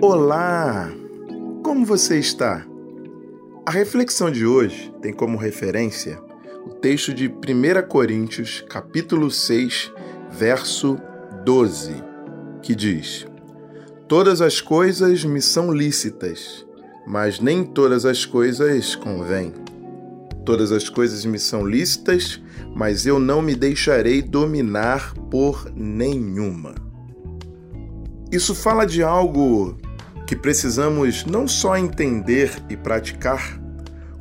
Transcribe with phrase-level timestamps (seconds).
[0.00, 0.92] Olá!
[1.64, 2.64] Como você está?
[3.66, 6.22] A reflexão de hoje tem como referência
[6.64, 9.92] o texto de 1 Coríntios, capítulo 6,
[10.30, 10.96] verso
[11.44, 11.96] 12,
[12.62, 13.26] que diz:
[14.06, 16.64] Todas as coisas me são lícitas,
[17.04, 19.52] mas nem todas as coisas convêm.
[20.44, 22.40] Todas as coisas me são lícitas,
[22.72, 26.76] mas eu não me deixarei dominar por nenhuma.
[28.30, 29.76] Isso fala de algo
[30.28, 33.58] que precisamos não só entender e praticar,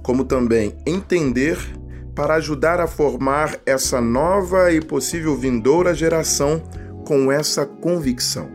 [0.02, 1.58] como também entender
[2.16, 6.64] para ajudar a formar essa nova e possível vindoura geração
[7.06, 8.50] com essa convicção.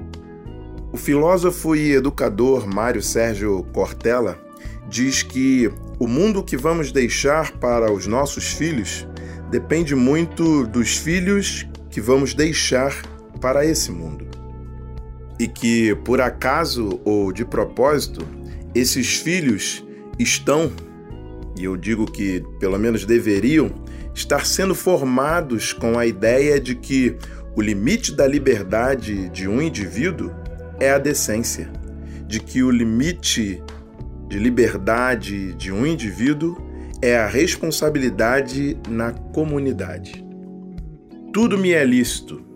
[0.94, 4.38] O filósofo e educador Mário Sérgio Cortella
[4.88, 9.06] diz que o mundo que vamos deixar para os nossos filhos
[9.50, 12.94] depende muito dos filhos que vamos deixar
[13.42, 14.31] para esse mundo
[15.42, 18.24] e que, por acaso ou de propósito,
[18.72, 19.84] esses filhos
[20.16, 20.70] estão,
[21.58, 23.68] e eu digo que pelo menos deveriam,
[24.14, 27.16] estar sendo formados com a ideia de que
[27.56, 30.30] o limite da liberdade de um indivíduo
[30.78, 31.68] é a decência,
[32.28, 33.60] de que o limite
[34.28, 36.56] de liberdade de um indivíduo
[37.02, 40.24] é a responsabilidade na comunidade.
[41.32, 42.51] Tudo me é lícito,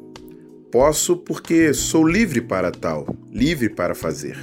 [0.79, 4.37] Posso porque sou livre para tal, livre para fazer.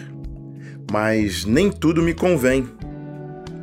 [0.91, 2.67] Mas nem tudo me convém,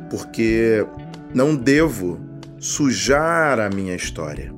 [0.09, 0.87] porque
[1.33, 2.17] não devo
[2.57, 4.53] sujar a minha história,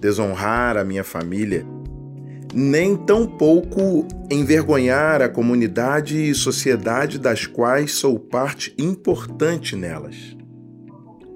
[0.00, 1.64] desonrar a minha família,
[2.52, 10.36] nem tampouco envergonhar a comunidade e sociedade das quais sou parte importante nelas.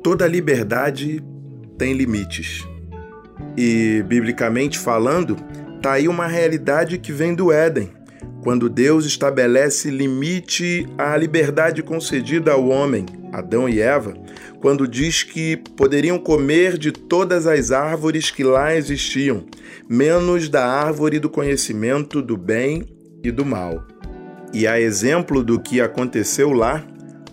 [0.03, 1.23] Toda liberdade
[1.79, 2.67] tem limites.
[3.57, 5.37] E, biblicamente falando,
[5.87, 7.93] Está aí uma realidade que vem do Éden,
[8.43, 14.13] quando Deus estabelece limite à liberdade concedida ao homem, Adão e Eva,
[14.61, 19.45] quando diz que poderiam comer de todas as árvores que lá existiam,
[19.89, 22.85] menos da árvore do conhecimento do bem
[23.23, 23.87] e do mal.
[24.53, 26.85] E a exemplo do que aconteceu lá,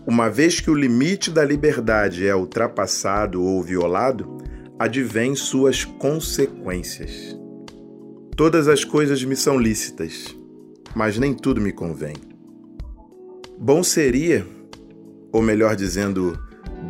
[0.05, 4.37] uma vez que o limite da liberdade é ultrapassado ou violado,
[4.77, 7.41] advém suas consequências.
[8.35, 10.35] Todas as coisas me são lícitas,
[10.95, 12.15] mas nem tudo me convém.
[13.59, 14.43] Bom seria,
[15.31, 16.35] ou melhor dizendo,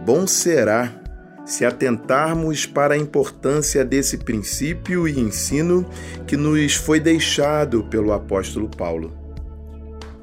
[0.05, 1.01] bom será,
[1.45, 5.85] se atentarmos para a importância desse princípio e ensino
[6.25, 9.13] que nos foi deixado pelo apóstolo Paulo.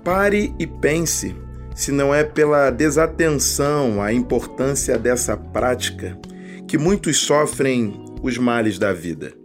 [0.02, 1.37] Pare e pense
[1.75, 6.19] se não é pela desatenção à importância dessa prática
[6.66, 9.40] que muitos sofrem os males da vida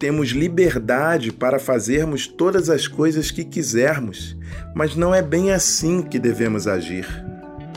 [0.00, 4.34] temos liberdade para fazermos todas as coisas que quisermos,
[4.74, 7.06] mas não é bem assim que devemos agir.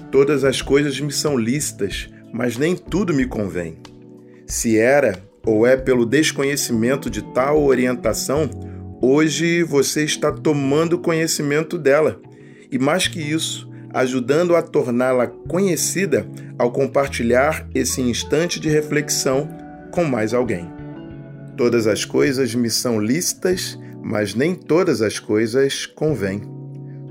[0.09, 3.78] Todas as coisas me são lícitas, mas nem tudo me convém.
[4.47, 8.50] Se era ou é pelo desconhecimento de tal orientação,
[9.01, 12.22] hoje você está tomando conhecimento dela.
[12.72, 16.25] E mais que isso, ajudando a torná-la conhecida
[16.57, 19.50] ao compartilhar esse instante de reflexão
[19.91, 20.72] com mais alguém.
[21.56, 26.41] Todas as coisas me são lícitas, mas nem todas as coisas convêm.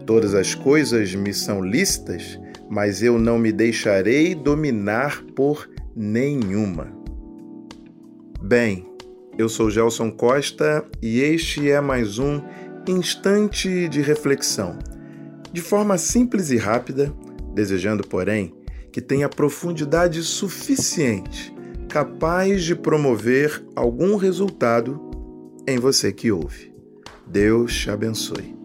[0.04, 6.92] Todas as coisas me são lícitas, mas eu não me deixarei dominar por nenhuma.
[8.42, 8.84] Bem,
[9.38, 12.42] eu sou Gelson Costa e este é mais um
[12.88, 14.76] instante de reflexão.
[15.52, 17.14] De forma simples e rápida,
[17.54, 18.52] desejando, porém,
[18.90, 21.54] que tenha profundidade suficiente
[21.92, 24.98] capaz de promover algum resultado
[25.68, 26.72] em você que ouve.
[27.26, 28.61] Deus te abençoe.